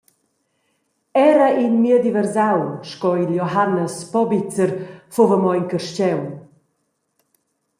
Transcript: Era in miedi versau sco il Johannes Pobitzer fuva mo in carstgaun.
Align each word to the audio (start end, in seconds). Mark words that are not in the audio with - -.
Era 1.31 1.47
in 1.65 1.73
miedi 1.83 2.11
versau 2.17 2.59
sco 2.89 3.11
il 3.23 3.29
Johannes 3.39 3.95
Pobitzer 4.13 4.71
fuva 5.13 5.35
mo 5.43 5.51
in 5.59 5.67
carstgaun. 5.71 6.27